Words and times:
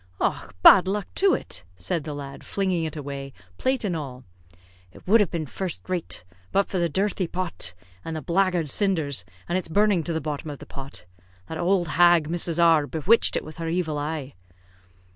"Och, 0.19 0.55
bad 0.63 0.87
luck 0.87 1.05
to 1.13 1.35
it!" 1.35 1.63
said 1.75 2.05
the 2.05 2.15
lad, 2.15 2.43
flinging 2.43 2.85
it 2.85 2.95
away, 2.95 3.33
plate 3.59 3.83
and 3.83 3.95
all. 3.95 4.23
"It 4.91 5.05
would 5.05 5.21
have 5.21 5.29
been 5.29 5.45
first 5.45 5.87
rate 5.87 6.23
but 6.51 6.67
for 6.67 6.79
the 6.79 6.89
dirthy 6.89 7.27
pot, 7.31 7.75
and 8.03 8.15
the 8.15 8.21
blackguard 8.23 8.67
cinders, 8.67 9.25
and 9.47 9.59
its 9.59 9.67
burning 9.69 10.01
to 10.05 10.13
the 10.13 10.19
bottom 10.19 10.49
of 10.49 10.57
the 10.57 10.65
pot. 10.65 11.05
That 11.49 11.59
owld 11.59 11.89
hag, 11.89 12.29
Mrs. 12.29 12.59
R, 12.59 12.87
bewitched 12.87 13.35
it 13.35 13.45
with 13.45 13.57
her 13.57 13.69
evil 13.69 13.99
eye." 13.99 14.33